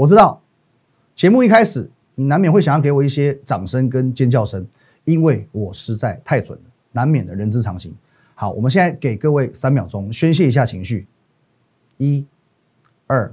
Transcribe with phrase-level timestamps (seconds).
[0.00, 0.40] 我知道
[1.14, 4.66] 节目一开始你难免会想要给我一些掌声跟尖叫声，
[5.04, 7.94] 因为我实在太准了，难免的人之常情。
[8.34, 11.06] 好，我们现在给各位三秒钟宣泄一下情绪，
[11.98, 12.24] 一、
[13.06, 13.30] 二、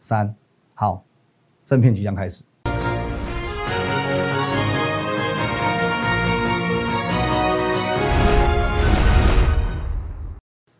[0.00, 0.34] 三，
[0.74, 1.04] 好，
[1.64, 2.42] 正片即将开始。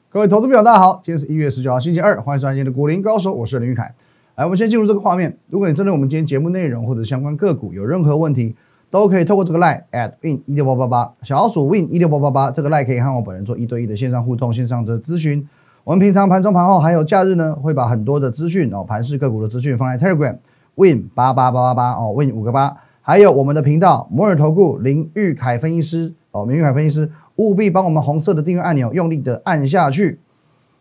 [0.09, 3.95] 各位投资朋友，大家好，今天是一月十九号，星期二，欢迎收看今天的股林高手，我是林玉凯。
[4.35, 5.37] 来，我们先进入这个画面。
[5.51, 8.57] 如果你针对我们今天节目内容或者相关个股有任何问题，
[8.89, 15.47] 都可以透过这个 line at win 一六八八八小鼠 win 一六八八八这个 line 可以和我本人做一对一的线上互动、线上的咨询。
[15.85, 20.39] 我们平常盘中、盘后还有假日呢，会把很多的资讯哦，盘市个股的资讯放在 Telegram
[20.77, 30.21] win 八八八八八哦，win 五个八，还有我们的频道摩尔投顾林玉凯分析师哦，林玉凯分析师务必帮我们红色的订阅按钮用力的按下去。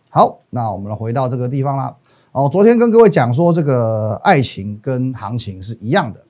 [0.10, 1.96] 好，那我们来回到这个地方啦。
[2.34, 6.24] 哦，昨天跟各位讲说，这个爱情跟行情是一样的，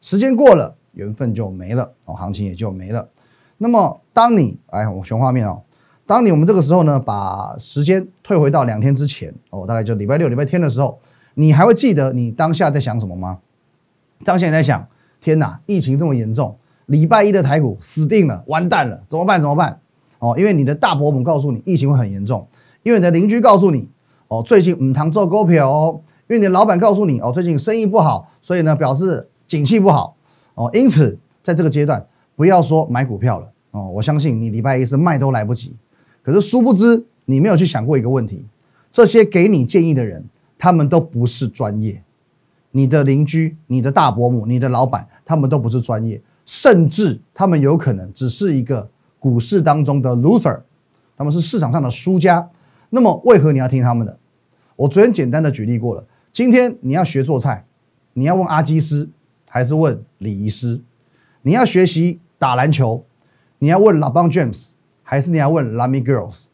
[0.00, 3.08] 时间过了，缘分就没了哦，行情也就没了。
[3.56, 5.62] 那么，当你哎，我选画面哦，
[6.06, 11.00] 当你我们这个时候呢，把时间退回到两天之前哦，大概就礼拜六、礼拜天的时候，
[11.34, 13.40] 你还会记得你当下在想什么吗？
[14.24, 14.86] 当下在想，
[15.20, 16.56] 天哪，疫情这么严重，
[16.86, 19.40] 礼拜一的台股死定了，完蛋了，怎么办？
[19.40, 19.80] 怎么办？
[20.20, 22.46] 哦，因为你的大伯母告诉你，疫情会很严重。
[22.84, 23.90] 因为你的邻居告诉你，
[24.28, 26.00] 哦，最近唔堂做股票哦。
[26.28, 30.14] 因为你的老板告诉你，哦，最近生意不好，所以呢，表示景气不好，
[30.54, 30.70] 哦。
[30.74, 33.88] 因此，在这个阶段，不要说买股票了，哦。
[33.88, 35.74] 我相信你礼拜一是卖都来不及。
[36.22, 38.44] 可是殊不知，你没有去想过一个问题：
[38.92, 40.22] 这些给你建议的人，
[40.58, 42.02] 他们都不是专业。
[42.70, 48.86] 你的邻居、你的大伯母、你的老板，他们都不是专业，甚至他们有可能只是一个
[49.18, 50.60] 股市当中的 loser，
[51.16, 52.46] 他们是市场上的输家。
[52.90, 54.18] 那么为何你要听他们的？
[54.76, 56.04] 我昨天简单的举例过了。
[56.32, 57.64] 今天你要学做菜，
[58.12, 59.08] 你要问阿基斯
[59.48, 60.80] 还是问李仪师？
[61.42, 63.04] 你要学习打篮球，
[63.58, 64.70] 你要问老邦 James
[65.02, 66.44] 还是你要问 Lamy Girls？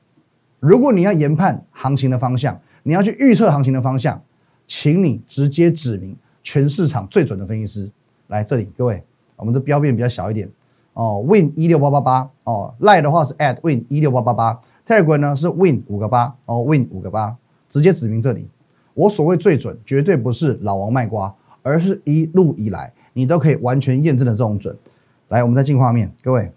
[0.59, 4.23] 如果你要研判行情的方向，你要去预测行情的方向，
[4.67, 7.91] 请你直接指明全市场最准的分析师。
[8.29, 9.03] 来这里，各位，
[9.37, 10.49] 我们的标面比较小一点
[10.95, 14.61] 哦，Win 一六八八八哦，赖的话是 at Win 一六八八八。
[14.87, 17.37] Telegram 呢是 Win 五个八哦，Win 五个八，
[17.69, 18.49] 直接指明这里。
[18.93, 24.77] 我所谓最准，绝对不是老王卖瓜，而是一路以来你都可以完全验证的这种准。
[25.29, 26.53] 来，我们再进画面，各位，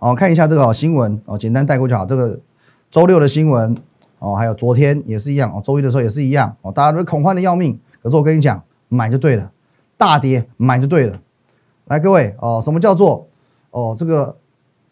[0.00, 2.04] 哦，看一下这个新闻哦，简单带过就好。
[2.04, 2.38] 这个
[2.90, 3.76] 周六的新闻
[4.18, 7.78] 哦，还有昨天也是一样哦，周一的时候也是一样哦，大家都恐慌的要命。
[8.02, 9.50] 可是我跟你讲，买就对了，
[9.96, 11.20] 大跌买就对了。
[11.86, 13.26] 来，各位哦，什么叫做
[13.70, 14.36] 哦这个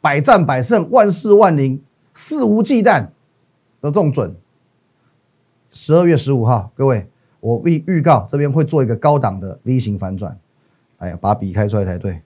[0.00, 1.82] 百战百胜，万事万灵？
[2.16, 3.10] 肆无忌惮的
[3.82, 4.34] 这种准，
[5.70, 7.06] 十二月十五号，各位，
[7.40, 10.34] 我预预告这边会做一个高档的 V 型反转。
[10.96, 12.22] 哎呀，把笔开出来才对。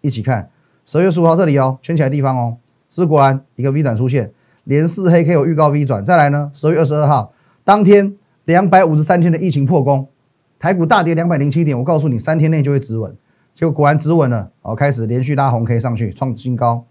[0.00, 0.48] 一起看
[0.86, 2.56] 十二月十五号这里哦，圈起来地方哦，
[2.88, 4.32] 是果然一个 V 转出现，
[4.62, 6.04] 连四黑 K 有预告 V 转。
[6.04, 7.32] 再来呢，十二月二十二号
[7.64, 10.06] 当天两百五十三天的疫情破功，
[10.60, 13.12] 台股大跌两百零七点，我告诉你三天内就会止稳，
[13.56, 16.84] 结果果然止稳了哦，开始连续拉红 K 上去创新高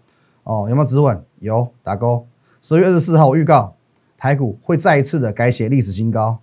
[0.44, 1.24] 哦，有没有止稳？
[1.38, 2.26] 有，打勾。
[2.64, 3.74] 十月二十四号，我预告
[4.16, 6.38] 台股会再一次的改写历史新高，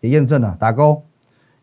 [0.00, 1.04] 也验证了打勾。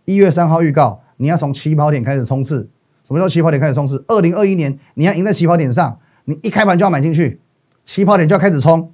[0.06, 2.70] 一月三号预告，你要从起跑点开始冲刺。
[3.04, 4.06] 什么叫起跑点开始冲刺？
[4.08, 7.42] 二零二一年你要赢在起跑点上，你一开盘就要买进去，
[7.84, 8.94] 起跑点就要开始冲，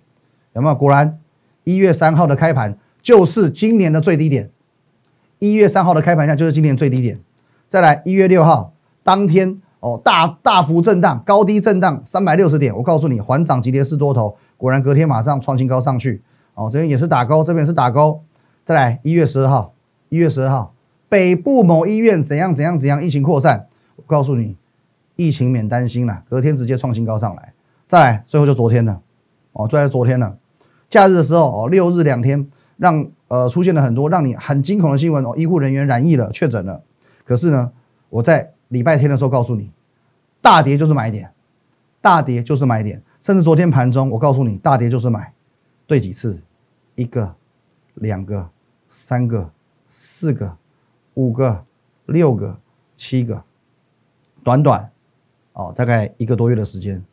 [0.54, 0.74] 有没有？
[0.74, 1.20] 果然，
[1.64, 4.50] 一月三号的开盘就是今年的最低点。
[5.38, 7.20] 一月三号的开盘价就是今年最低点。
[7.70, 12.76] 再来，一月六号当天哦，大大幅震荡，高低震荡三百六十点。
[12.76, 14.36] 我告诉你，缓涨急跌是多头。
[14.58, 16.22] 果然隔天马上创新高上去，
[16.56, 18.24] 哦，这边也是打勾，这边是打勾。
[18.66, 19.74] 再来一月十二号，
[20.10, 20.74] 一月十二号，
[21.08, 24.58] 北部某医院怎样怎样怎样疫情扩散，我告诉你，
[25.16, 27.54] 疫情免担心了，隔天直接创新高上来。
[27.86, 29.00] 再来最后就昨天了，
[29.54, 30.38] 哦，就在昨天了，
[30.90, 36.82] 假日的时候哦，六日两天让呃出现了很多让你很惊恐的新闻哦，医护人员染疫了，确诊了。
[37.24, 37.72] 可是呢，
[38.10, 39.72] 我在礼拜天的时候告诉你，
[40.42, 41.30] 大跌就是买点，
[42.02, 43.02] 大跌就是买点。
[43.28, 45.34] 甚至昨天盘中，我告诉你，大跌就是买，
[45.86, 46.42] 对几次？
[46.96, 47.36] 一个、
[47.96, 48.50] 两个、
[48.88, 49.52] 三个、
[49.90, 50.56] 四个、
[51.16, 51.66] 五个、
[52.06, 52.58] 六个、
[52.96, 53.44] 七个，
[54.46, 54.90] 短短
[55.52, 57.04] 哦，大概一个多月的时间，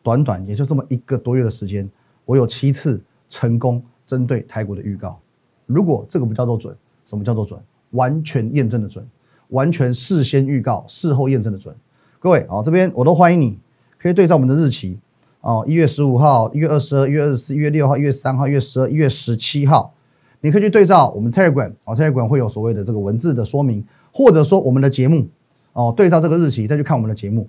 [0.00, 1.90] 短短也就这么一个多月的时间，
[2.24, 5.18] 我有七次成功针对台股的预告。
[5.66, 6.72] 如果这个不叫做准，
[7.04, 7.60] 什么叫做准？
[7.90, 9.04] 完全验证的准，
[9.48, 11.74] 完全事先预告、事后验证的准。
[12.20, 13.58] 各位哦，这边我都欢迎你，
[13.98, 15.00] 可以对照我们的日期。
[15.44, 19.92] 哦，一月十五号、一月二十二、一月二十四、一月六号、一月三号、一月十二、一月十七号，
[20.40, 25.28] 你可以去对照我们 Telegram 哦，Telegram 会有所谓的这个文字的说明，或者说我们的节目
[25.74, 27.46] 哦，对照这个日期再去看我们的节目，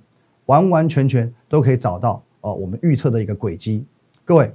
[0.48, 3.86] 完完全全都可以找到哦，我们预测的一个轨迹。
[4.26, 4.54] 各位，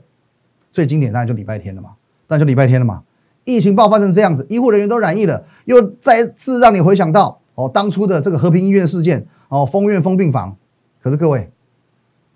[0.70, 1.92] 最经典当然就礼拜天了嘛，
[2.26, 3.02] 当然就礼拜天了嘛。
[3.44, 10.54] 疫情爆发成这样子，医护人员都染疫了，又再次让你回想到哦，当初的这个和平医院事件哦，封院封病房。
[11.00, 11.50] 可是各位，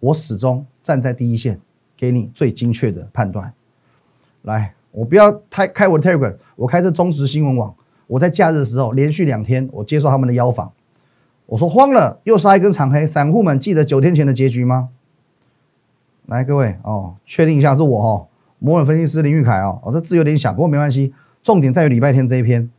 [0.00, 1.58] 我始终站在第一线，
[1.96, 3.52] 给你最精确的判断。
[4.42, 7.74] 来，我不要开开我的 Telegram，我开这中时新闻网。
[8.06, 10.70] 我在假日的时候连续两天，我接受他们的邀访。
[11.46, 14.90] 我说慌了，又杀一根长黑，散户们记得九天前的结局吗？
[16.26, 18.28] 来，各位哦，确定一下是我哦，
[18.58, 19.80] 摩尔分析师林玉凯哦。
[19.82, 21.12] 我这字有点小，不过没关系。
[21.42, 22.70] 重点在于礼拜天这一篇。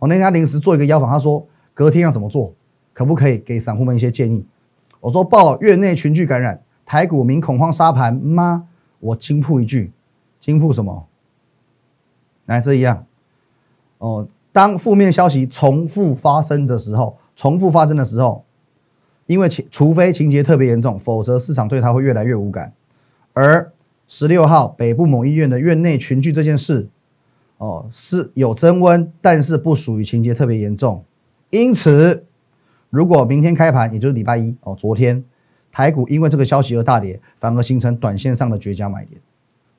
[0.00, 2.52] 我那天临时做一个邀访，他说隔天要怎么做，
[2.92, 4.44] 可不可以给散户们一些建议？
[4.98, 8.68] 我说报院内群聚感染，台股民恐慌杀盘吗？
[9.00, 9.92] 我惊铺一句，
[10.40, 11.06] 惊铺什么？
[12.46, 13.06] 来，这一样
[13.98, 14.26] 哦。
[14.52, 18.44] 当负面消息重复发生的时候，重复发生的时候，
[19.26, 22.72] 因为情除非情节特别严重，否则市场对它会越来越无感。
[23.32, 23.72] 而
[24.06, 26.88] 十六号北部某医院的院内群聚这件事，
[27.58, 31.04] 哦是有增温，但是不属于情节特别严重，
[31.50, 32.26] 因此。
[32.90, 35.24] 如果明天开盘，也就是礼拜一哦，昨天
[35.74, 39.20] 台股因为这个消息而大跌，反而形成短线上的绝佳买点。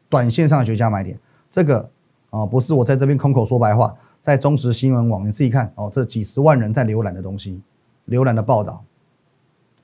[0.09, 1.17] 短线上的绝佳买点，
[1.49, 1.89] 这个
[2.31, 7.61] 啊不是我在这边空口说白话，在中时新闻网你自己看哦，这几十万人在浏览的东西，
[8.09, 8.83] 浏览的报道，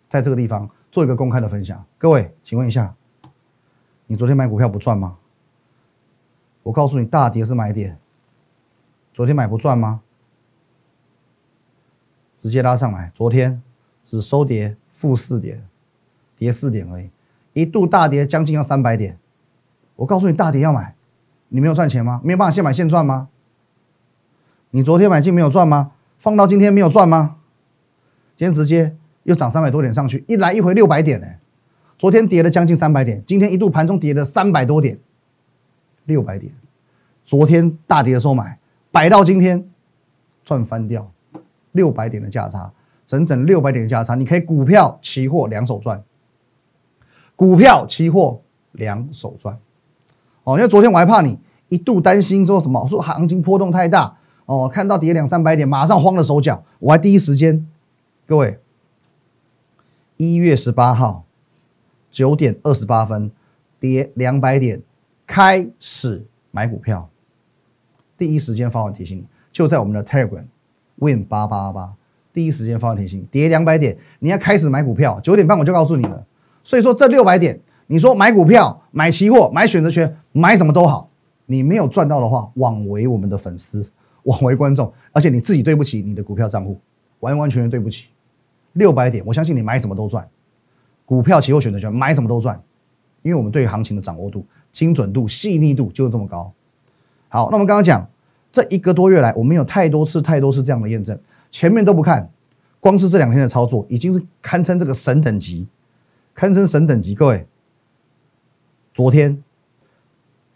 [0.10, 1.82] 在这个地方做一个公开的分享。
[1.98, 2.94] 各位，请问一下，
[4.06, 5.16] 你昨天买股票不赚吗？
[6.62, 7.98] 我告诉你，大跌是买点，
[9.14, 10.02] 昨天买不赚吗？
[12.38, 13.64] 直接拉上来，昨天
[14.04, 15.66] 只收跌负四点，
[16.42, 17.08] 跌四点而已，
[17.54, 19.16] 一度大跌将近要三百点。
[19.96, 20.96] 我告诉你，大跌要买，
[21.50, 22.20] 你没有赚钱吗？
[22.24, 23.30] 没有办法现买现赚吗？
[24.72, 25.92] 你昨天买进没有赚吗？
[26.18, 27.36] 放到今天没有赚吗？
[28.36, 31.28] 今天直接又涨三百多点上去，一来一回六百点呢。
[32.00, 34.98] 昨天跌了将近三百点，今天一度盘中跌了三百多点，
[36.06, 36.52] 六百点。
[37.24, 38.58] 昨天大跌的时候买，
[38.92, 39.70] 摆到今天
[40.44, 41.12] 赚翻掉。
[41.74, 42.74] 六百点的价差，
[43.06, 46.04] 整整六百点的价差，你可以股票、期货两手赚。
[47.42, 48.40] 股票、期货
[48.74, 49.58] 两手赚。
[50.44, 51.40] 哦，因为昨天我还怕你
[51.70, 54.16] 一度担心说什么，说行情波动太大，
[54.46, 56.64] 哦，看到跌两三百点，马上慌了手脚。
[56.78, 57.68] 我还第一时间，
[58.28, 58.60] 各位，
[60.18, 61.24] 一月十八号
[62.12, 63.32] 九点二十八分，
[63.80, 64.80] 跌两百点，
[65.26, 67.10] 开始买股票，
[68.20, 70.46] 第一时间发完提醒你，就在我们的 Telegram。
[70.98, 71.92] Win 八八八，
[72.32, 75.20] 第一时间发完提醒，跌两百点，你要开始买股票。
[75.22, 76.24] 九点半我就告诉你了。
[76.64, 81.10] 所以说这六百点，你说买股票、买期货、买选择权、买什么都好，
[81.46, 83.86] 你没有赚到的话，枉为我们的粉丝，
[84.24, 86.80] 枉为观众，而且你自己对不起你的股票账户，
[87.20, 88.06] 完完全全对不起。
[88.74, 90.28] 六百点，我相信你买什么都赚，
[91.06, 92.62] 股票、期货、选择权买什么都赚，
[93.22, 96.52] 因为我们对行情的掌握度、精准度、细腻度就是这么高。
[97.30, 98.08] 好，那我们刚刚讲。
[98.54, 101.18] 这一个多月来，我们有太多次、太多次这样的验证，
[101.52, 102.30] 前面都不看，
[102.82, 105.66] 光是这两天的操作，已经是堪称这个神等级，
[106.34, 107.14] 堪称神等级。
[107.14, 107.48] 各位，
[108.94, 109.44] 昨天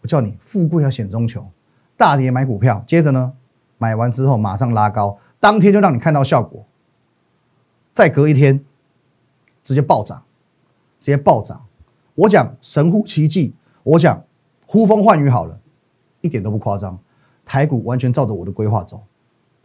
[0.00, 1.46] 我叫你富贵要险中求，
[1.96, 3.32] 大跌买股票，接着呢，
[3.78, 6.64] 买完之后马上拉高，当天就让你看到效果，
[7.92, 8.64] 再隔一天
[9.62, 10.22] 直接暴涨，
[10.98, 11.64] 直接暴涨。
[12.14, 14.24] 我讲神乎其技，我讲
[14.66, 15.60] 呼风唤雨，好了，
[16.20, 16.98] 一点都不夸张。
[17.44, 19.04] 台股完全照着我的规划走，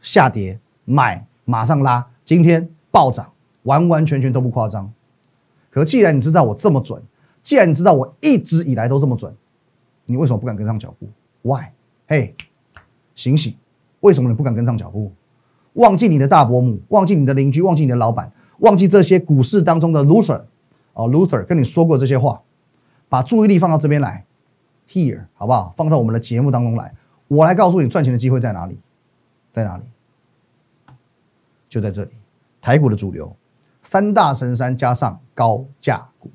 [0.01, 3.31] 下跌买马上拉，今天暴涨，
[3.63, 4.93] 完完全全都不夸张。
[5.71, 7.01] 可既然你知道我这么准，
[7.41, 9.33] 既然你知道我一直以来都这么准，
[10.05, 11.07] 你为什么不敢跟上脚步
[11.41, 11.69] ？Why？
[12.07, 12.35] 嘿，
[13.15, 13.55] 醒醒！
[14.01, 15.11] 为什么你不敢跟上脚步？
[15.73, 20.43] 忘记你的大伯母，忘记你的邻居，忘记你的老板，忘记这些股市当中的 loser
[20.93, 22.41] 哦，loser 跟你说过这些话，
[23.07, 24.25] 把注意力放到这边来
[24.89, 25.73] ，here 好不好？
[25.77, 26.93] 放到我们的节目当中来。
[27.29, 28.77] 我来告诉你赚钱的机会在哪里，
[29.53, 29.83] 在哪里？
[31.69, 32.11] 就在这里，
[32.59, 33.33] 台股的主流
[33.81, 36.29] 三大神山加上高价股。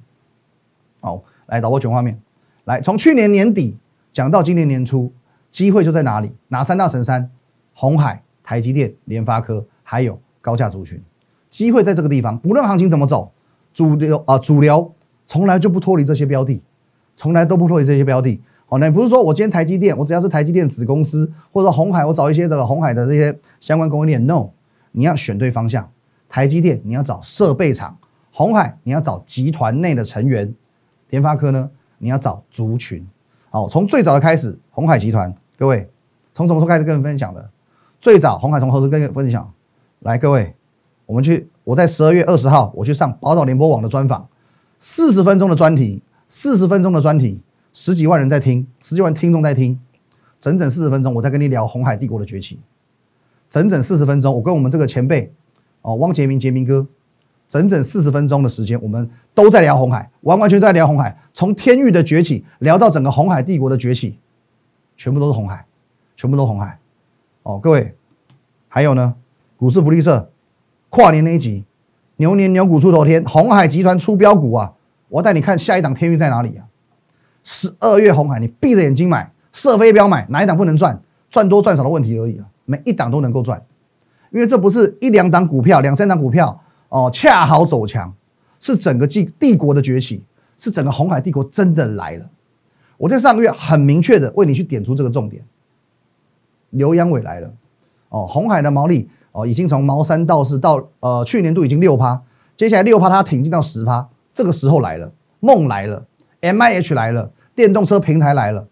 [1.00, 2.20] 好，来导播全画面，
[2.64, 3.76] 来从去年年底
[4.12, 5.12] 讲到今年年初，
[5.50, 6.32] 机会就在哪里？
[6.48, 7.30] 哪三大神山？
[7.72, 11.00] 红海、台积电、联发科，还有高价族群，
[11.50, 12.38] 机会在这个地方。
[12.38, 13.30] 不论行情怎么走，
[13.74, 14.94] 主流啊主流
[15.26, 16.62] 从来就不脱离这些标的，
[17.14, 18.40] 从来都不脱离这些标的。
[18.64, 24.26] 好，那不是说我今天台积电，我只要是台积电子公司，或者红海，我找一些这个红海的这些相关供应链。
[24.26, 24.48] No，
[24.92, 25.88] 你要选对方向。
[26.28, 27.96] 台积电你要找设备厂，
[28.32, 30.52] 红海你要找集团内的成员，
[31.10, 33.06] 联发科呢你要找族群。
[33.50, 35.88] 好，从最早的开始，红海集团，各位
[36.34, 37.48] 从什么时候开始跟你分享的？
[38.00, 39.50] 最早红海从何时跟你分享？
[40.00, 40.54] 来，各位，
[41.06, 44.28] 我们去，我在十二月二十号我去上宝岛联播网的专访，
[44.78, 47.40] 四十分钟的专题，四十分钟的专题，
[47.72, 49.80] 十几万人在听，十几万听众在听，
[50.38, 52.60] 整整四十分钟，我在跟你聊红海帝国的崛起，
[53.48, 55.32] 整整四十分钟，我跟我们这个前辈
[55.86, 56.84] 哦，汪杰明杰明哥，
[57.48, 64.18] 整整四十分钟的时间，我们都在聊红海，完完全在聊红海，从天域的崛起聊到整个红海帝国的崛起，
[64.96, 65.64] 全部都是红海，
[66.16, 66.76] 全部都红海。
[67.44, 67.94] 哦，各位，
[68.66, 69.14] 还有呢，
[69.56, 70.28] 股市福利社
[70.90, 71.64] 跨年那一集，
[72.16, 74.72] 牛年牛股出头天，红海集团出标股啊！
[75.08, 76.66] 我带你看下一档天域在哪里啊？
[77.44, 81.00] 十二月红海，你闭着眼睛买，射飞镖买，哪一档不能赚？
[81.30, 82.46] 赚多赚少的问题而已啊！
[82.64, 83.62] 每一档都能够赚，
[84.30, 88.12] 因为这不是一两档股票、两三档股票哦，恰好走强，
[88.60, 90.22] 是整个帝帝国的崛起，
[90.58, 92.28] 是整个红海帝国真的来了。
[92.98, 95.44] 我在上个月很明确的为你去点出这个重点。
[96.70, 97.52] 刘阳伟来了，
[98.08, 102.20] 哦，红海的毛利哦，已经从毛三到四到呃去年度已经六趴，
[102.56, 106.04] 接下来六趴它挺进到十趴，这个时候来了，梦来了
[106.40, 108.66] ，M I H 来了，电动车平台来了，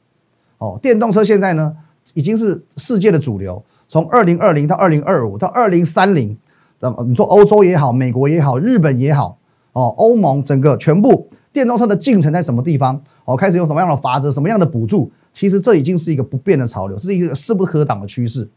[0.59, 1.77] 哦，电动车现在呢
[2.15, 6.37] 已经是世界的主流，从二零二零到二零二五到二零三零，
[6.81, 9.39] 么你说欧洲也好，美国也好，日本也好，
[9.73, 13.01] 哦，欧盟整个全部电动车的进程在什么地方？
[13.25, 15.11] 哦，开始用什么样的法则，什么样的补助？
[15.33, 18.49] 其实这已经是一个不变的潮流，是一个势不可挡的趋势。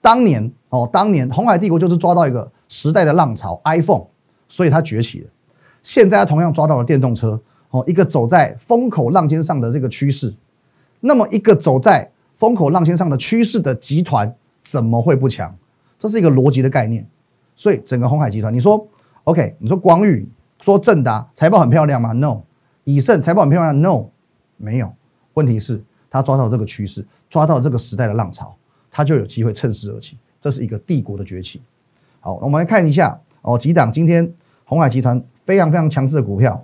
[0.00, 4.04] 当年哦，当年红海帝国就是抓到一个时代的浪潮，iPhone，
[4.48, 5.30] 所以它崛起了。
[5.82, 7.40] 现在它同样抓到了电动车
[7.70, 10.34] 哦，一个走在风口浪尖上的这个趋势。
[11.00, 15.56] 那么一个走在风口浪尖上的趋势的集团怎么会不强？
[15.96, 17.06] 这是一个逻辑的概念。
[17.54, 18.84] 所以整个红海集团，你说
[19.22, 19.54] OK？
[19.60, 20.28] 你说广宇
[20.60, 22.40] 说正达财报很漂亮吗？No。
[22.82, 24.06] 以盛财报很漂亮？No，
[24.56, 24.92] 没有。
[25.34, 25.80] 问题是。
[26.10, 28.54] 他抓到这个趋势，抓到这个时代的浪潮，
[28.88, 30.16] 他就有机会趁势而起。
[30.40, 31.60] 这是一个帝国的崛起。
[32.20, 34.32] 好，我们来看一下哦，几档今天
[34.64, 36.62] 红海集团非常非常强势的股票。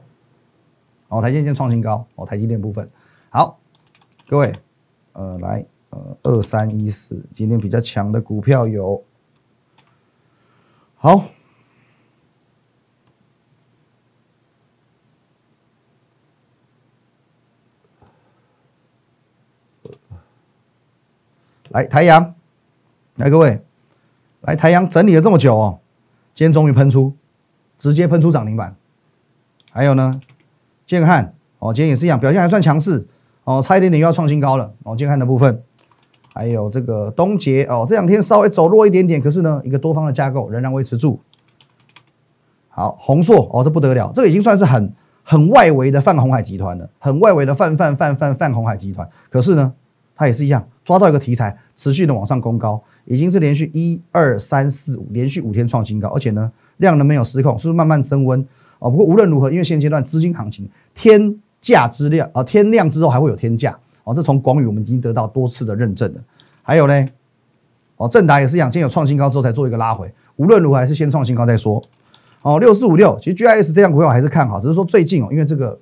[1.09, 2.88] 哦，台积电创新高哦，台积电部分。
[3.28, 3.59] 好，
[4.28, 4.52] 各位，
[5.14, 9.04] 呃，来，呃，二三一四，今天比较强的股票有，
[10.97, 11.25] 好。
[21.70, 22.35] 来台阳，
[23.14, 23.62] 来各位，
[24.40, 25.78] 来台阳整理了这么久哦，
[26.35, 27.14] 今天终于喷出，
[27.78, 28.75] 直接喷出涨停板。
[29.70, 30.20] 还有呢，
[30.85, 33.06] 建汉哦，今天也是一样，表现还算强势
[33.44, 34.97] 哦，差一点点又要创新高了哦。
[34.97, 35.62] 建汉的部分，
[36.40, 41.20] 还有这个东杰哦，这两天稍微走弱一点点，可是呢，一个多方的架构仍然维持住。
[42.70, 44.90] 好，宏硕哦，这不得了，这个已经算是很
[45.23, 49.70] 很外围的泛红海集团了，很外围的泛泛泛泛泛红海集团，可是呢，
[50.16, 50.66] 它也是一样。
[50.82, 58.40] 抓到一个题材，持续的往上攻高，已经是连续一二三四五连续五天创新高，而且呢量能没有失控，是不是慢慢增温
[58.78, 58.90] 哦？
[58.90, 64.14] 不过无论如何，因为现阶段资金行情天价之量啊，天量之后还会有天价哦。
[64.14, 66.21] 这从广宇我们已经得到多次的认证了。
[66.62, 67.09] 还有呢，
[67.97, 71.83] 哦正达也是一样，今天有创新高之后才做一个拉回，无论如何还是先创新高再说。
[72.42, 75.78] 哦六四五六，其实 GIS 这样股票还是看好，只是说最近哦，因为这个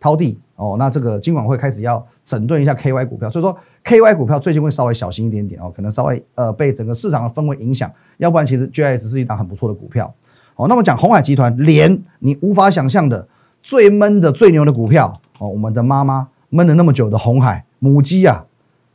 [0.00, 3.56] 掏地哦，那这个今晚会开始要整顿一下 KY 股票，所以说。
[3.84, 10.12] K Y 股票最近会稍微小心一点点哦，可能稍微呃被整个市场的氛围影响，要不然其实 G I S 是一档很不错的股票
[10.56, 10.68] 哦。
[10.68, 13.26] 那么讲红海集团，连你无法想象的
[13.62, 18.44] 最闷的最牛的股票哦，我们的妈妈闷了那么久的红海母鸡啊，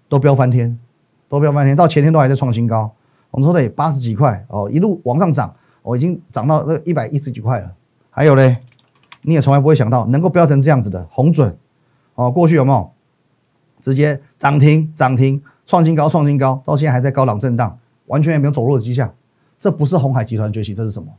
[0.09, 0.79] 都飙翻天，
[1.29, 2.91] 都飙翻天，到前天都还在创新高。
[3.31, 7.71] 我们说的八十几块哦，一路往上涨，哦，已经涨到这一百一十几块了。
[8.09, 8.57] 还有嘞，
[9.23, 11.57] 你也从来不会想到能够飙成这样子的红准
[12.15, 12.91] 哦，过去有没有？
[13.81, 19.13] 直接涨停涨停创新高创新高，到现在还在高档震荡，完全也没有走弱的迹象。
[19.59, 21.11] 这不是红海集团崛起，这是什么？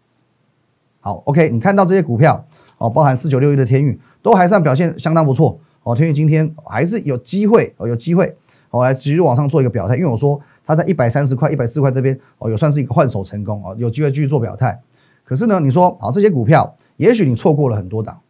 [1.00, 2.46] 好，OK，你看到这些股票
[2.78, 5.94] 哦，包含四九六一的天宇，都还算表现相当不错哦。
[5.94, 8.36] 天宇今天还是有机会哦，有机会
[8.70, 9.96] 哦，来继续往上做一个表态。
[9.96, 14.82] 因为我说它在一百三十块、一百四块这边哦，有算是一个换手成功哦，有机会继续做表态。
[15.24, 18.20] 可是呢，你说好这些股票，也许你错过了很多档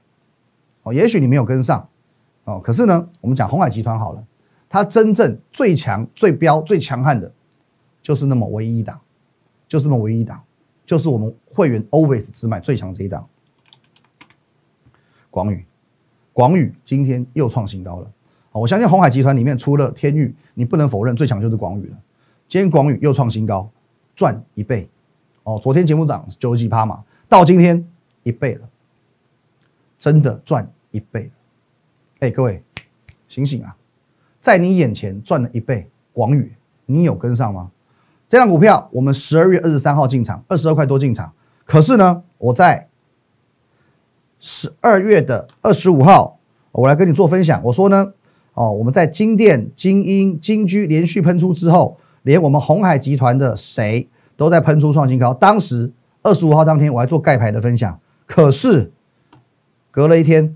[0.83, 1.89] 哦，也许你没有跟上。
[2.45, 4.23] 哦，可是呢，我们讲红海集团好了，
[4.69, 7.33] 它真正最强、最标、最强悍的，
[8.03, 9.01] 就是那么唯一一档，
[9.67, 10.43] 就是那么唯一一档，
[10.85, 13.27] 就是我们会员 always 只买最强这一档。
[15.31, 15.65] 广宇，
[16.35, 18.11] 广宇今天又创新高了。
[18.53, 21.97] 我相信红海集团里面除了天域，你不能否认最强就是广宇了。
[22.49, 23.71] 今天广宇又创新高，
[24.15, 24.89] 赚一倍。
[25.45, 27.87] 哦，昨天节目涨九十几趴嘛，到今天
[28.23, 28.69] 一倍了，
[29.99, 31.31] 真的赚一倍了。
[32.21, 32.63] 哎，各位，
[33.29, 33.77] 醒醒啊！
[34.41, 36.53] 在你眼前赚了一倍，广宇
[36.87, 37.71] 你有跟上吗？
[38.29, 41.33] 这张股票我们十二月二十三号进场，二十二块多进场，
[41.65, 42.89] 可是呢，我在
[44.47, 46.39] 十二月的二十五号，
[46.71, 48.13] 我来跟你做分享，我说呢，
[48.53, 55.33] 哦，我们在金电、金鹰、金居连续喷出之后，连我们红海集团的谁都在喷出创新高。
[55.33, 58.93] 当时二十五号当天我还做盖牌的分享，可是
[59.91, 60.55] 隔了一天，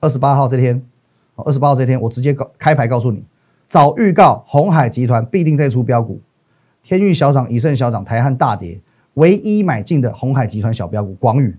[0.00, 0.82] 二十八号这天，
[1.36, 3.22] 二十八号这天我直接告开牌告诉你，
[3.68, 6.18] 早预告红海集团必定再出标股。
[6.82, 8.80] 天域小涨，以盛小涨，台汉大跌，
[9.12, 11.54] 唯一买进的红海集团小标股广宇，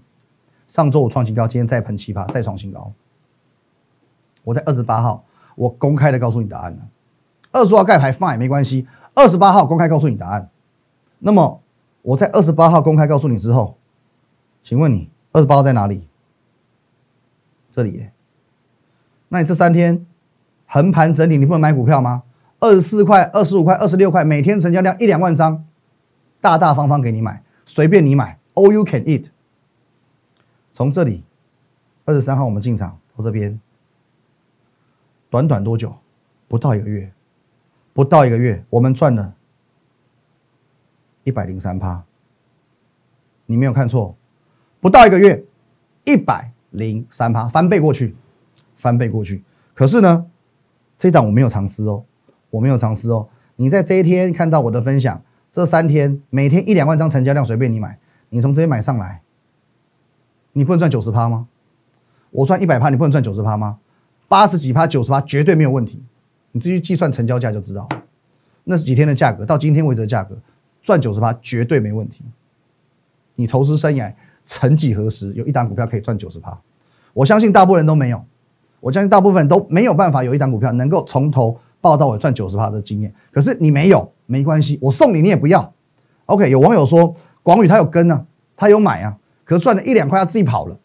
[0.70, 2.94] 上周五创新高，今天再喷奇葩，再创新高。
[4.44, 6.78] 我在二十八号，我公开的告诉你答案了。
[7.52, 10.48] 二十号盖牌放也没关系，二十八号公开告诉你答案。
[11.18, 11.60] 那么
[12.04, 13.78] 我在二十八号公开告诉你之后，
[14.64, 16.08] 请问你二十八号在哪里？
[17.72, 18.06] 这里。
[19.28, 20.06] 那你这三天
[20.68, 22.22] 横盘整理，你不能买股票吗？
[22.60, 25.66] 二十四块、二十五块、二十六块，每天成交量一两万张，
[26.40, 29.26] 大大方方给你买，随便你买，all you can eat。
[30.80, 31.22] 从这里，
[32.06, 33.60] 二十三号我们进场到这边，
[35.30, 35.94] 短短多久？
[36.48, 37.12] 不到一个月，
[37.92, 39.34] 不到一个月，我们赚了
[41.26, 42.02] 一百零三趴。
[43.46, 44.16] 你没有看错，
[44.80, 45.44] 不到一个月，
[46.06, 48.16] 一百零三趴，翻倍过去，
[48.78, 49.44] 翻倍过去。
[49.74, 50.26] 可是呢，
[50.98, 52.06] 这一档我没有尝试哦。
[52.52, 55.22] 我没有尝试哦，你在这一天看到我的分享，
[55.52, 59.22] 这三天每天一两万张成交量随便你买，你从这边买上来，
[60.54, 61.48] 你不能赚九十趴吗？
[62.32, 63.78] 我赚一百趴，你不能赚九十趴吗？
[64.28, 66.02] 八十几趴、九十趴绝对没有问题，
[66.52, 67.88] 你自己计算成交价就知道，
[68.64, 70.38] 那是几天的价格，到今天为止的价格，
[70.82, 72.24] 赚九十趴绝对没问题。
[73.36, 74.14] 你投资生涯
[74.46, 76.58] 曾几何时有一档股票可以赚九十趴？
[77.14, 78.24] 我相信大部分人都没有，
[78.80, 81.60] 我相信大部分人都没有办法有一档股票能够从头。
[81.82, 85.74] 报到尾赚九十趴的经验，可是你没有，没关系，我送你，你也不要。
[86.26, 88.26] OK，有网友说广宇他有跟呢，
[88.58, 89.18] 他有买啊，
[89.50, 90.78] 可是赚了一两块他自己跑了。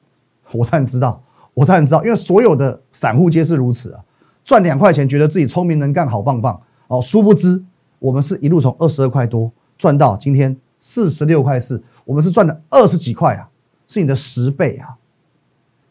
[0.52, 1.22] 我当然知道，
[1.52, 4.02] 我当然知道，因为所有的散户皆是如此啊，
[4.42, 7.62] 赚两块钱觉得自己聪明能干，好棒棒哦，殊不知
[7.98, 13.46] 我们是一路从二十二块多赚到今天四十六块四，我们是赚了二十几块啊，
[13.86, 14.96] 是你的十倍啊。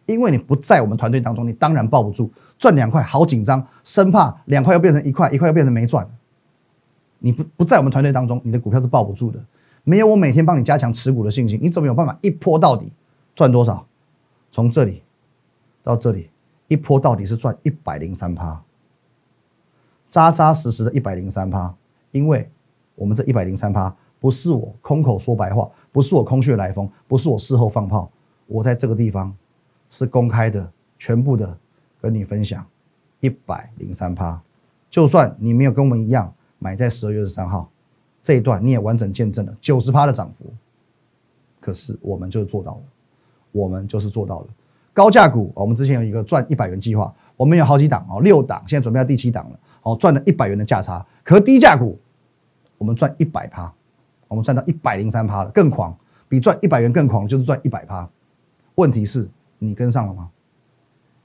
[0.08, 2.32] 因为你不在我们团队当中，你当然抱不住。
[2.58, 6.08] 赚两块好紧张，生怕两块又变成一块，一块又变成没赚。
[7.20, 9.40] 你不不在我们团队当中，你的股票是抱不住的。
[9.84, 12.92] 没有我每天帮你加强持股的信心，你怎么有办法一波到底
[13.36, 13.86] 赚多少？
[14.52, 15.04] 从这里
[15.84, 16.30] 到这里，
[16.68, 18.62] 一波到底是赚一百零三趴，
[20.10, 21.74] 扎扎实实的一百零三趴。
[22.12, 22.50] 因为
[22.96, 28.12] 我们这一百零三趴不是我空口说白话，不是我空穴来风，不是我事后放炮，
[28.48, 29.36] 我在这个地方。
[29.96, 31.56] 是公开的，全部的
[32.02, 32.66] 跟你分享，
[33.20, 34.42] 一百零三趴，
[34.90, 37.70] 就算你没有跟我们一样买在十二月十三号
[38.24, 40.52] 这一段，你也完整见证了九十趴的涨幅。
[41.60, 42.82] 可是我们就是做到了，
[43.52, 44.48] 我们就是做到了
[44.94, 45.52] 高价股。
[45.54, 51.06] 我们之前有一个赚一百元计划，我们有好几档哦，六档，现在准备要第七档了，哦，赚了一百元的价差。
[51.24, 52.00] 可低价股，
[52.80, 53.72] 我们赚一百趴，
[54.28, 55.96] 我们赚到一百零三趴了，更狂，
[56.28, 58.10] 比赚一百元更狂，就是赚一百趴。
[58.76, 59.30] 问题是。
[59.60, 60.30] 你跟上了吗？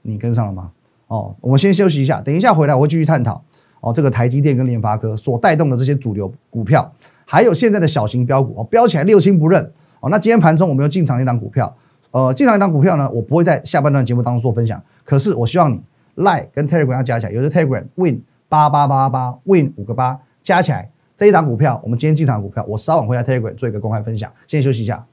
[0.01, 0.71] 你跟上了吗？
[1.07, 3.43] 哦，我们先休息一下，等一下回来我会继续探讨
[3.81, 3.93] 哦。
[3.93, 6.91] 这个台积电跟联发科所带动的这些主流股票，
[7.25, 10.09] 还有现在的小型标股哦，标起来六亲不认哦。
[10.09, 11.75] 那今天盘中我们又进场一档股票，
[12.11, 15.81] 呃，进场一档股票呢，我不会在下半段节目当中做分享，可是我希望你
[16.15, 24.31] Lie 跟 Telegram 要加起来，有的 Telegram Win 八八八八 Win 五个八加起来这一档股票，我们今天进场股票，我稍晚会在 Telegram 做一个公开分享。
[24.47, 25.05] 先休息一下。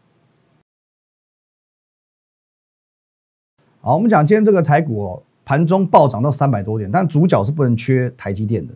[3.81, 8.75] 好，我们讲今天这个台股哦，盘中暴涨到三百多点，但主角是不能缺台积电的。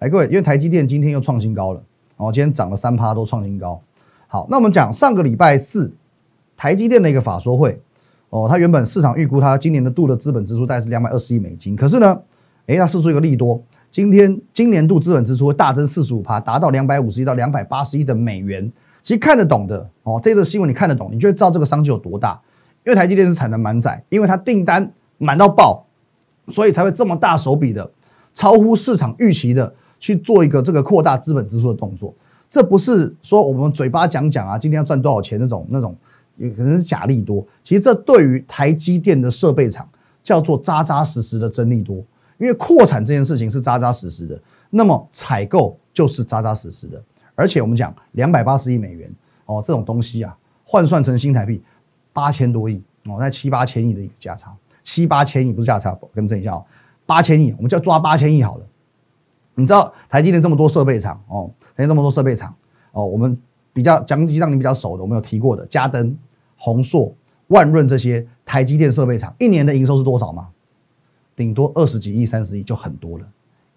[0.00, 1.82] 来，各位，因为台积电今天又创新高了，
[2.18, 3.80] 哦，今天涨了三趴都创新高。
[4.28, 5.90] 好，那我们讲上个礼拜四
[6.58, 7.80] 台积电的一个法说会，
[8.28, 12.20] 哦，它原本市场预估它今年的度的资本支出大概是两百二十亿美金，可是呢，
[12.66, 18.70] 诶，它试出一个利多，今天今年度资本支出会大增四十五趴，达到两百五十亿到两百八十亿的美元。
[19.02, 22.38] 其实看得懂的哦，这个新闻你看得懂，你就会知道这个商机有多大。
[22.84, 25.86] 因为台积电是产能满载，因为它订单满到爆，
[26.50, 27.90] 所以才会这么大手笔的，
[28.34, 32.14] 超乎市场预期的去做一个这个扩大资本支出的动作。
[32.48, 35.96] 这不是说我们嘴巴讲讲啊，今天要赚多少钱那种那种，
[36.36, 37.46] 也可能是假利多。
[37.62, 39.88] 其实这对于台积电的设备厂
[40.22, 42.04] 叫做扎扎实实的真利多。
[42.38, 47.02] 因为扩产这件事情是扎扎实实的，那么采购就是扎扎实实的。
[47.34, 49.12] 而且我们讲两百八十亿美元
[49.46, 51.62] 哦，这种东西啊，换算成新台币。
[52.12, 56.64] 八千多亿哦，那七八千亿的一个价差，七八千亿不是价差，更正一下哦，
[57.06, 58.66] 八千亿，我们就要抓八千亿好了。
[59.54, 62.54] 你知道台积电这么多设备厂哦，台积电这么多设备厂
[62.92, 63.38] 哦，我们
[63.72, 66.16] 比较讲几让你比较熟的，我们有提过的嘉登、
[66.56, 67.14] 宏硕、
[67.48, 70.48] 万润这些台积电设备厂，一年的营收是多少吗？
[71.36, 73.26] 顶多二十几亿、三十亿就很多了，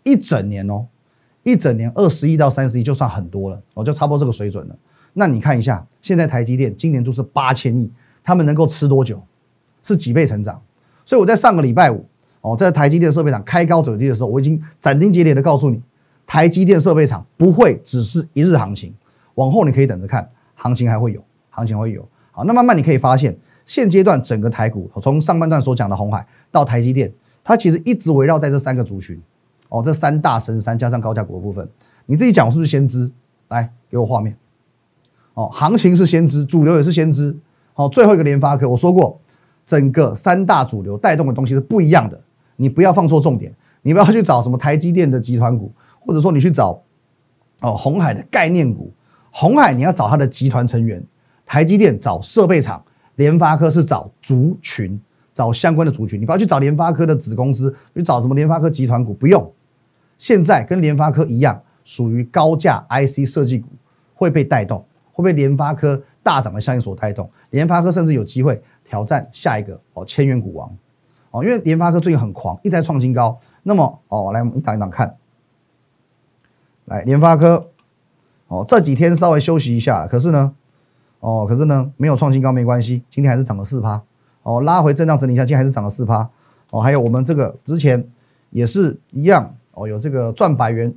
[0.04, 0.86] 一整年哦，
[1.44, 4.76] 一整年二十亿到三十亿就算很多了，我就差不多这个水准了。
[5.14, 7.92] 那你看一下，现在台积电今年都是八千亿，
[8.24, 9.22] 他们能够吃多久？
[9.82, 10.62] 是几倍成长？
[11.06, 12.06] 所以我在上个礼拜五。
[12.46, 15.82] 哦，在台积电设备厂开高走低的时候，我已经斩钉截铁的告诉你，
[16.28, 18.94] 台积电设备厂不会只是一日行情，
[19.36, 22.06] 往后你可以等着看，行情还会有，行情会有。
[22.32, 23.34] 好，那慢慢你可以发现，
[23.66, 27.10] 现阶段整个台股从上半段所讲的红海到台积电，
[27.46, 29.18] 它其实一直围绕在这三个族群，
[29.70, 31.66] 哦，这三大神山加上高价股的部分，
[32.06, 33.10] 你自己讲是不是先知？
[33.48, 34.36] 来，给我画面。
[35.36, 37.34] 哦，行情是先知，主流也是先知。
[37.74, 39.18] 好，最后一个联发科，我说过，
[39.66, 42.20] 整个三大主流带动的东西是不一样的。
[42.56, 46.82] 你不要放错重点，你不要去找什么台积电的集团股，或者说你去找
[47.62, 48.92] 哦红海的概念股。
[49.32, 51.04] 红海你要找它的集团成员，
[51.46, 52.84] 台积电找设备厂，
[53.16, 55.00] 联发科是找族群，
[55.34, 56.22] 找相关的族群。
[56.22, 59.52] 你不要去找联发科的子公司，去找什么联发科集团股，不用。
[60.20, 63.68] 现在跟联发科一样，属于高价 IC 设计股
[64.14, 67.28] 会被带动，会被联发科大涨的效应所带动。
[67.50, 70.76] 联发科甚至有机会挑战下一个哦千元股王。
[71.32, 73.40] 哦，因为联发科最近很狂，一直在创新高。
[73.64, 75.16] 那么，哦，来我们一档一档看。
[76.86, 77.70] 来，联发科，
[78.48, 80.54] 哦，这几天稍微休息一下，可是呢，
[81.22, 84.04] 哦，可是呢，没有创新高没关系，今天还是涨了四趴。
[84.44, 86.30] 哦，拉回震荡整理一下，今天还是涨了四趴。
[86.70, 88.08] 哦，还有我们这个之前
[88.52, 90.94] 也是一样，哦，有这个赚百元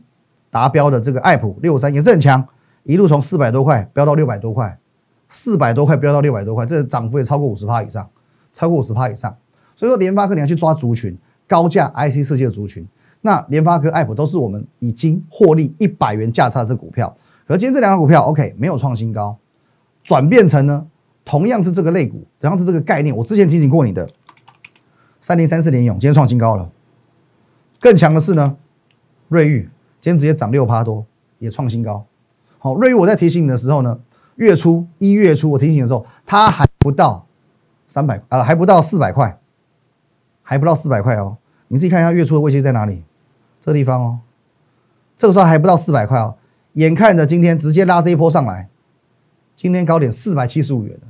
[0.51, 2.47] 达标的这个爱普六三也是很强，
[2.83, 4.79] 一路从四百多块飙到六百多块，
[5.29, 8.09] 四百多块飙到六百多块，这涨幅也超过五十趴以上，
[8.53, 9.37] 超过五十趴以上。
[9.75, 12.87] 所以说，联发科你要去抓族群，高价 IC 设计的族群。
[13.21, 17.15] 那联发科、爱普都是我们已经获利一百元价差的这股票。
[17.47, 19.37] 可今天这两个股票，OK，没有创新高，
[20.05, 20.87] 转变成呢，
[21.25, 23.17] 同样是这个类股，同样是这个概念。
[23.17, 24.09] 我之前提醒过你的，
[25.21, 26.71] 三零三四联勇今天创新高了。
[27.81, 28.57] 更强的是呢，
[29.29, 29.69] 瑞昱
[30.01, 31.05] 今天直接涨六趴多，
[31.39, 32.07] 也创新高。
[32.59, 33.99] 好，瑞昱我在提醒你的时候呢，
[34.37, 37.27] 月初一月初我提醒的时候，它还不到
[37.89, 39.39] 三百啊，还不到四百块。
[40.49, 43.03] 还不到四百块哦，你自己看一下月初的位阶在哪里？
[43.61, 44.21] 这地方哦，
[45.19, 46.37] 这个时候还不到四百块哦，
[46.75, 48.69] 眼看着今天直接拉这一波上来，
[49.57, 51.09] 今天高点四百七十五元了，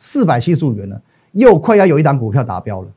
[0.00, 2.88] 四百七十五元了，又快要有一档股票达标了，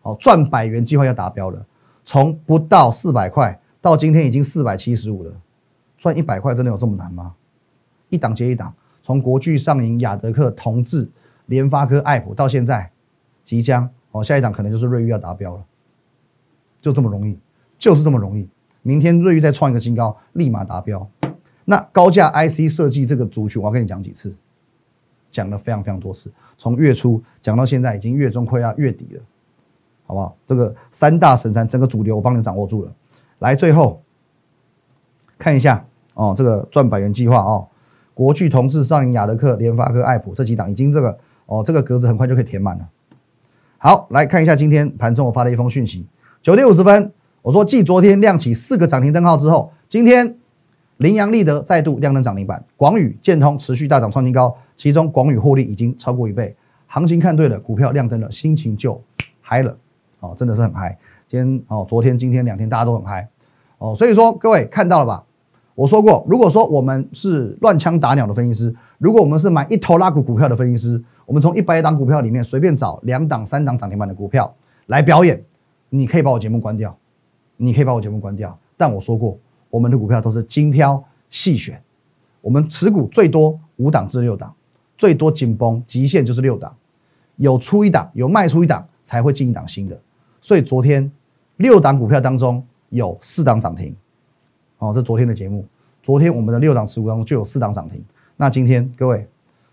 [0.00, 1.66] 哦，赚百元计划要达标了，
[2.06, 5.32] 从不到四百块到今天已经四百七十五了，
[5.98, 7.34] 赚一百块真的有这么难吗？
[8.08, 8.72] 一档接一档，
[9.10, 11.10] 从国巨、上银、雅德克、同志、
[11.46, 12.92] 联发科、爱普到现在，
[13.44, 13.90] 即将。
[14.12, 15.64] 哦，下一档可能就是瑞昱要达标了，
[16.80, 17.36] 就这么容易，
[17.76, 18.48] 就是这么容易。
[18.82, 21.04] 明天瑞昱再创一个新高，立马达标。
[21.64, 24.32] 那高价 IC 设计这个族群，我要跟你讲几次，
[25.32, 29.22] 讲了非常非常多次，从月初讲到现在，已经月中快要月底了，
[30.06, 30.36] 好不好？
[30.46, 32.92] 这个三大神山整个主流我帮你掌握住了。
[33.40, 34.00] 来，最后
[35.36, 37.66] 看一下哦，这个赚百元计划哦，
[38.20, 42.86] 国巨、同志、上银、雅德克、联发科、爱普这几档已经这个哦，这个格子很快就可以填满了。
[43.78, 46.06] 好，来看一下今天盘中我发的一封讯息。
[46.42, 50.36] 九点五十分，我说继昨天亮起四个涨停灯号之后，今天
[50.98, 56.54] 羚羊立德再度亮灯涨停板，广宇建通持续大涨创新高，其中广宇获利已经超过一倍，
[56.88, 59.02] 行情看对了，股票亮灯了，心情就
[59.40, 59.74] 嗨了，
[60.18, 60.98] 哦，真的是很嗨。
[61.26, 63.26] 今天哦，昨天、今天两天大家都很嗨，
[63.78, 65.24] 哦，所以说各位看到了吧？
[65.80, 71.02] 我说过，如果说我们是乱枪打鸟的分析师，如果我们是买一头拉股股票的分析师。
[71.24, 74.52] 我们从一百档股票里面随便找两档、三档涨停板的股票
[74.86, 75.42] 来表演，
[75.88, 76.94] 你可以把我节目关掉，
[77.56, 78.58] 你可以把我节目关掉。
[78.76, 79.38] 但我说过，
[79.70, 81.80] 我们的股票都是精挑细选，
[82.42, 84.52] 我们持股最多五档至六档，
[84.98, 86.76] 最多紧绷极限就是六档，
[87.36, 89.98] 有出一档，有卖出一档才会进一档新的。
[90.42, 91.10] 所以昨天
[91.56, 93.94] 六档股票当中有四档涨停，
[94.80, 95.64] 哦，这昨天的节目，
[96.02, 98.04] 昨天我们的六档持股当中就有四档涨停。
[98.36, 99.26] 那今天各位。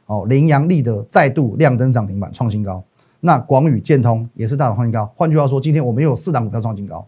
[0.10, 2.82] 哦，羚羊立德再度亮灯涨停板创新高，
[3.20, 5.06] 那广宇建通也是大涨创新高。
[5.18, 7.06] 换句话说，今天我们又有四档股票创新高，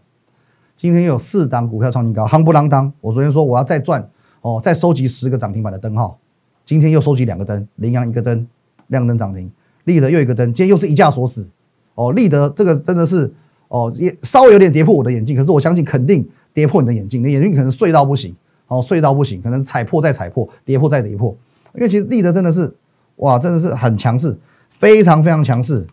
[0.76, 2.92] 今天有四档股票创新高，夯不啷当。
[3.00, 4.06] 我昨天说我要再赚
[4.42, 6.18] 哦，再收集十个涨停板的灯号，
[6.66, 8.46] 今天又收集两个灯，羚羊一个灯
[8.88, 9.50] 亮灯涨停，
[9.84, 11.48] 立德又一个灯，今天又是一架锁死。
[11.94, 13.32] 哦，立德这个真的是
[13.68, 16.28] 哦，也稍微有点跌破我的眼镜，可是我相信肯定
[16.60, 21.34] 跌破你的眼镜，你的眼镜可能碎到不行，哦，碎到不行，可能踩破再踩破，跌破再跌破，
[21.74, 22.76] 因为其实立德真的是。
[23.16, 24.34] 哇，真的是很强势，
[24.70, 25.86] 非常非常强势。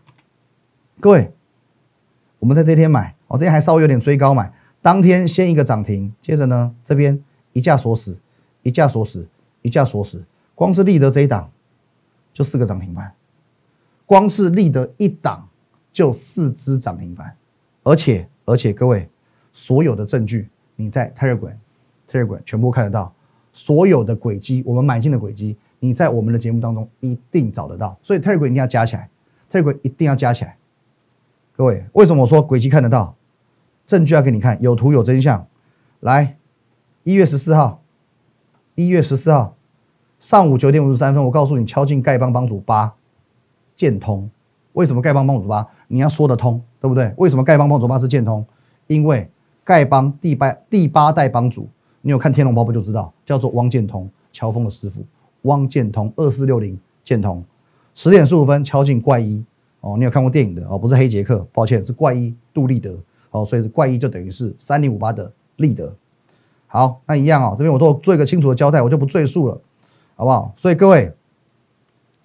[0.98, 1.30] 各位，
[2.38, 4.50] 我们在这天买，哦，这天还稍微有点追高买，
[4.80, 8.16] 当天先一个涨停，接着呢这边一架锁死，
[8.62, 9.28] 一架锁死，
[9.60, 11.50] 一架锁死，光是立德这一档
[12.32, 13.12] 就四个涨停板，
[14.06, 15.46] 光是立德一档
[15.92, 17.36] 就四只涨停板，
[17.82, 19.06] 而且而且各位
[19.52, 20.48] 所有的证据
[20.80, 21.56] 你在 Telegram
[22.08, 23.12] Telegram 全部看得到，
[23.52, 29.10] 所有的轨迹我们买进的轨迹你在我们的节目当中一定找得到，所以 Telegram 一定要加起来
[29.50, 30.56] ，Telegram 一定要加起来。
[31.56, 33.16] 各位，为什么我说轨迹看得到？
[33.86, 35.46] 证据要给你看，有图有真相。
[36.00, 36.36] 来，
[37.02, 37.82] 一月十四号，
[38.76, 39.56] 一月十四号
[40.20, 42.94] 上午九点五十三分，我告诉你敲进丐帮帮主八
[43.74, 44.30] 建通。
[44.74, 45.66] 为什么丐帮帮主八？
[45.88, 47.12] 你要说得通，对不对？
[47.16, 48.46] 为什么丐帮帮主八是建通？
[48.86, 49.28] 因为
[49.68, 51.68] 丐帮第八第八代帮主，
[52.00, 55.04] 你有看《天龙八部》就知道，叫做汪建通，乔峰的师傅。
[55.42, 57.44] 汪建通二四六零建通，
[57.94, 59.44] 十点十五分敲进怪一。
[59.80, 60.78] 哦，你有看过电影的哦？
[60.78, 62.98] 不是黑杰克，抱歉，是怪医杜立德。
[63.30, 65.94] 哦，所以怪医就等于是三零五八的立德。
[66.66, 69.60] 好，那一样哦，这边我都做一个清楚的交代，我就不赘述了，
[70.16, 70.54] 好不好？
[70.56, 71.12] 所以各位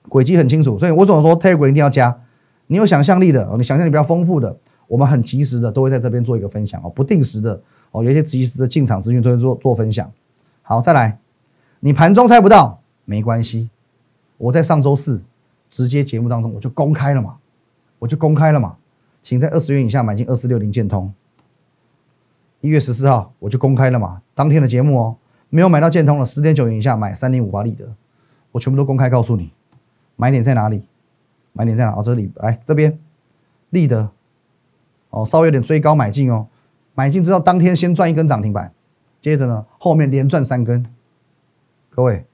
[0.08, 2.21] 轨迹很清楚，所以我总说太古一定要加。
[2.67, 10.12] 你有想象力的哦，你想象力比较丰富的，我们很及时的都会在这边做一个分享哦，不定时的哦，有一些及时的进场资讯都会做做分享。
[10.62, 11.19] 好，再来，
[11.80, 13.69] 你盘中猜不到没关系，
[14.38, 15.22] 我在上周四
[15.69, 17.38] 直接节目当中我就公开了嘛。
[18.00, 18.76] 我就公开了嘛，
[19.22, 21.13] 请在二十元以下买进二四六零建通。
[22.60, 25.15] 一月十四号我就公开了嘛，当天的节目哦，
[25.50, 27.96] 没有买到建通了，十点九元以下买三零五八立德，
[28.52, 29.52] 我全部都公开告诉你，
[30.17, 30.84] 买点在哪里，
[31.54, 31.93] 买点在哪？
[31.93, 33.00] 哦，这里来这边，
[33.69, 34.10] 立德，
[35.13, 36.47] 哦，稍微有点追高买进哦，
[36.95, 38.73] 买进之后当天先赚一根涨停板，
[39.21, 40.84] 接着呢后面连赚三根，
[41.91, 42.26] 各位，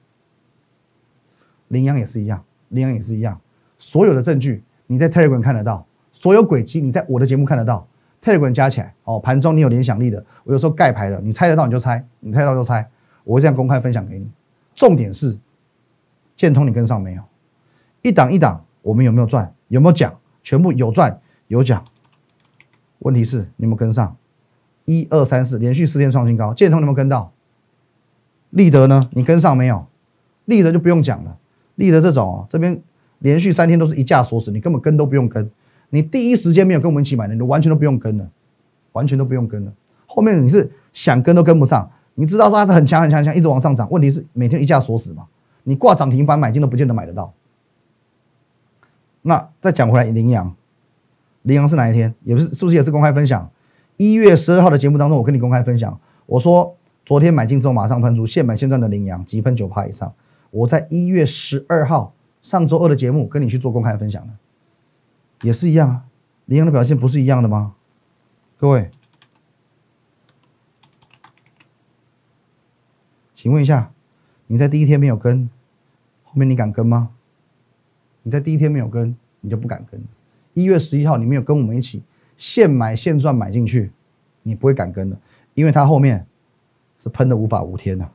[1.68, 3.38] 羚羊也是一样，羚羊也是一样，
[3.76, 4.64] 所有的证据。
[4.86, 7.86] 你在 Telegram 看得到所有轨迹，你在我的节目看得到。
[8.22, 12.86] Telegram 加起来哦，盘中你有联想力的，我有时候盖牌的，你猜得到你就猜，你猜到就猜，
[13.24, 14.26] 我会这样公开分享给你。
[14.74, 15.38] 重点是
[16.34, 17.22] 建通你跟上没有？
[18.00, 19.54] 一档一档，我们有没有赚？
[19.68, 20.18] 有没有奖？
[20.42, 21.84] 全部有赚有奖。
[23.00, 24.16] 问题是你有没有跟上？
[24.86, 27.32] 一二三四，连续四天创新高，建通有没有跟到？
[28.48, 29.10] 立德呢？
[29.12, 29.86] 你跟上没有？
[30.46, 31.36] 立德就不用讲了，
[31.74, 32.82] 立德这种哦，这边。
[33.22, 35.50] 连续三天都是一价锁死，你根本跟都不用跟，
[35.90, 38.26] 你第一时间没有跟我们一起买的，你完全都不用跟了，
[38.92, 39.70] 完全都不用跟了。
[40.06, 45.26] 后面你是想跟都跟不上，你知道它是很强很强强，一直往上涨，问题是每天一价锁死嘛，
[45.64, 47.30] 你挂涨停板买进都不见得买得到。
[49.20, 50.56] 那再讲回来，羚羊，
[51.42, 52.14] 羚羊是哪一天？
[52.24, 53.50] 也不是，是不是也是公开分享？
[53.96, 60.12] 一月十二号的节目当中，我跟你公开分享，我说昨天买进之后马上喷出，现买现赚的羚羊，急喷九趴以上。
[60.50, 62.14] 我在一月十二号。
[62.42, 64.32] 上周二的节目跟你去做公开分享的，
[65.42, 66.04] 也是一样啊。
[66.46, 67.74] 羚羊的表现不是一样的吗？
[68.56, 68.90] 各位，
[73.34, 73.92] 请问一下，
[74.46, 75.50] 你在第一天没有跟，
[76.24, 77.10] 后面你敢跟吗？
[78.22, 80.02] 你在第一天没有跟，你就不敢跟。
[80.54, 82.02] 一月十一号你没有跟我们一起
[82.36, 83.90] 现买现赚买进去，
[84.42, 85.16] 你不会敢跟的，
[85.54, 86.26] 因为它后面
[86.98, 88.08] 是喷的无法无天呐，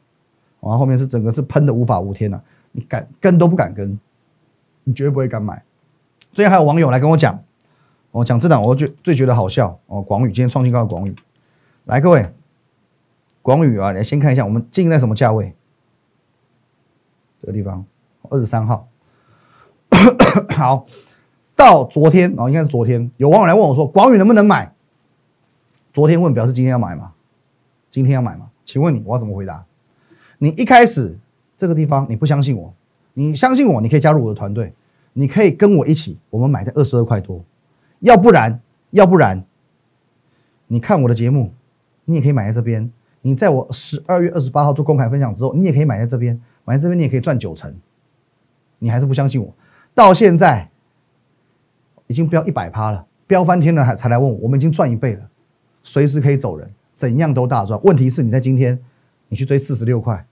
[0.60, 4.00] 然后后面是整个是喷的无法无天呐，你敢跟都不敢跟。
[4.88, 5.64] 你绝对不会敢买。
[6.32, 7.44] 最近还有网友来跟我讲，
[8.12, 10.00] 我讲这档，我最最觉得好笑哦。
[10.00, 11.16] 广宇今天创新高的广宇，
[11.86, 12.32] 来各位，
[13.42, 15.56] 广宇啊，来先看一下我们进在什么价位？
[17.40, 17.84] 这个地方
[18.30, 18.88] 二十三号。
[20.56, 20.86] 好，
[21.56, 24.74] 到昨天哦，应该是昨天，有网友来问我说，广宇能不能买？
[25.94, 27.14] 昨天问表示今天要买吗？
[27.90, 28.50] 今天要买吗？
[28.66, 29.66] 请问你我要怎么回答？
[30.38, 31.18] 你一开始
[31.58, 32.74] 这个地方你不相信我。
[33.14, 34.74] 你相信我，你可以加入我的团队，
[35.14, 37.42] 你可以跟我一起，我们买在二十二块多，
[38.00, 38.60] 要不然，
[38.92, 39.46] 要不然，
[40.68, 41.54] 你看我的节目，
[42.04, 42.92] 你也可以买在这边。
[43.22, 47.74] 你在我十二月二十八号做公开分享之后，你也可以买在这边，买在这边你也可以赚九成。
[48.80, 49.54] 你还是不相信我？
[49.94, 50.70] 到现在
[52.08, 55.30] 已经飙一百趴了，飙翻天了还才来问我，我们已经赚一倍了，
[55.84, 57.80] 随时可以走人，怎样都大赚。
[57.84, 58.80] 问题是你在今天，
[59.30, 60.26] 你去追四十六块，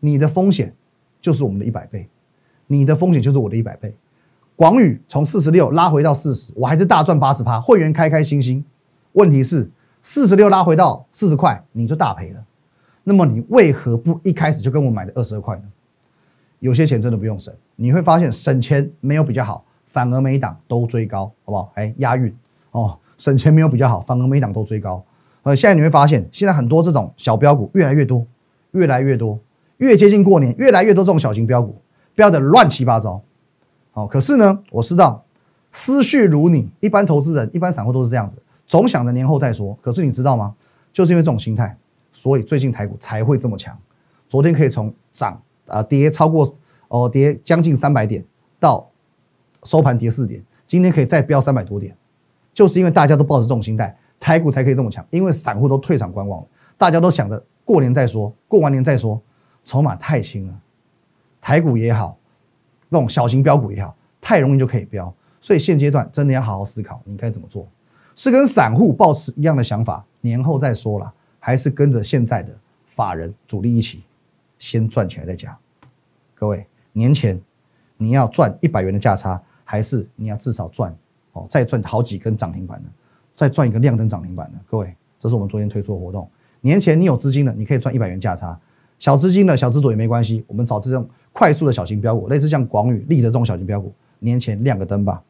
[0.00, 0.74] 你的风险
[1.20, 2.08] 就是我们的一百倍。
[2.66, 3.94] 你的风险就是我的一百倍。
[4.54, 8.64] 广宇从四十六拉回到四十，我还是大赚八十趴，会员开开心心。
[9.12, 9.70] 问题是
[10.02, 12.44] 四十六拉回到四十块，你就大赔了。
[13.04, 15.62] 那么你为何不一开始就跟我买的二十二块呢？
[16.58, 19.64] 有些钱真的不用省，你会发现省钱没有比较好，
[19.98, 21.72] 反而每一档都追高，好不好？
[21.74, 22.32] 哎，押韵
[22.70, 25.04] 哦，省钱没有比较好，反而每一档都追高。
[25.42, 28.24] 呃，现在你会发现，现在很多这种小标股越来越多，
[28.70, 29.36] 越来越多，
[29.78, 31.74] 越接近过年，越来越多这种小型标股。
[32.14, 33.20] 标的乱七八糟，
[33.90, 35.24] 好，可是呢，我知道
[35.72, 39.76] 思绪如你，一般投资人、一般散户都是这样子，总想着年后再说。
[39.82, 40.54] 可是你知道吗？
[40.92, 41.76] 就是因为这种心态，
[42.12, 43.76] 所以最近台股才会这么强。
[44.28, 46.54] 昨天可以从涨啊跌超过
[46.86, 48.24] 哦跌将近三百点，
[48.60, 48.88] 到
[49.64, 51.96] 收盘跌四点，今天可以再飙三百多点，
[52.52, 55.04] 就是因为大家都抱着这种心态，台股才可以这么强。
[55.10, 59.20] 因为散户都退场观望了，大家都想着过年再说，过完年再说，
[59.64, 60.60] 筹码太轻了。
[61.40, 62.18] 台股也好，
[62.88, 67.66] 那种小型标股也好，太容易就可以飙，所以现阶段真的要好好思考，你该怎么做？
[68.16, 72.52] 是跟散户保持一样的想法，年后再说了，还是跟着现在的
[72.86, 74.02] 法人主力一起
[74.58, 75.56] 先赚起来再讲？
[76.34, 77.40] 各位，年前
[77.96, 80.96] 你要赚一百元的价差，还是你要至少赚
[81.32, 82.88] 哦，再赚好几根涨停板的，
[83.34, 84.58] 再赚一个亮灯涨停板的？
[84.66, 86.26] 各位，这是我们昨天推出的活动。
[86.62, 88.58] 年前你有资金的，你可以赚一百元价差；
[88.98, 95.22] 小资金的小资主也没关系，我们找这种快速的小型标股，类似像广宇、立德这种小型标股，年前亮个灯吧。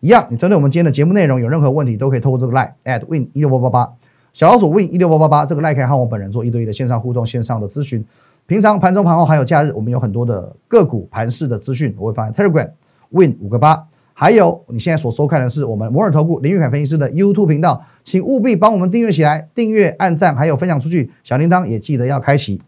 [0.00, 3.92] 一样，你针对我们今天的节目内容有任何问题，都可以透过这个 line at win 一六八八八
[4.32, 8.04] 小老鼠 win 一六八八八这个 line 可以和我本人做一对一的线上互动、线上的咨询。
[8.46, 12.70] 平常盘中盘后还有假日，我们有很多的个股盘势的资讯，我会放在 Telegram
[13.10, 13.86] win 五个八。
[14.18, 22.62] 还有你现在所收看的是我们摩尔投顾林玉凯分析师的 YouTube 频道，请务必帮我们订阅起来，订阅、按赞，还有分享出去，小铃铛也记得要开启。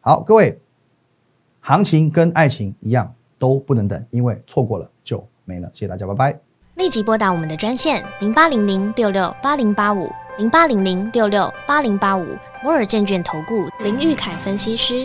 [0.00, 0.60] 好，各位，
[1.60, 5.68] 行情跟爱情一样都不能等，因为错过了就没了。
[5.72, 6.38] 谢谢大家，拜拜。
[6.76, 10.08] 立即拨打我们的专线零八零零六六八零八五
[10.38, 12.24] 零八零零六六八零八五
[12.62, 15.04] 摩尔证券投顾林玉凯分析师。